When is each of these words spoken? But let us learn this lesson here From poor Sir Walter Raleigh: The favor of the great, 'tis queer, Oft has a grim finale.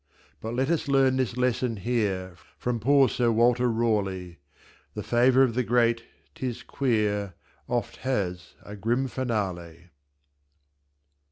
But 0.39 0.55
let 0.55 0.71
us 0.71 0.87
learn 0.87 1.17
this 1.17 1.37
lesson 1.37 1.77
here 1.77 2.33
From 2.57 2.79
poor 2.79 3.07
Sir 3.07 3.31
Walter 3.31 3.69
Raleigh: 3.71 4.39
The 4.95 5.03
favor 5.03 5.43
of 5.43 5.53
the 5.53 5.61
great, 5.63 6.05
'tis 6.33 6.63
queer, 6.63 7.35
Oft 7.67 7.97
has 7.97 8.55
a 8.63 8.75
grim 8.75 9.07
finale. 9.07 9.91